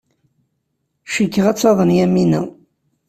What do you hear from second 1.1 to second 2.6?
Cikkeɣ ad taḍen Yamina.